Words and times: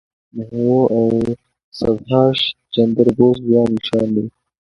نهرو 0.35 0.79
او 0.95 1.03
سبهاش 1.79 2.39
چندر 2.73 3.07
بوس 3.17 3.37
ځوان 3.45 3.67
مشران 3.75 4.09
وو. 4.13 4.25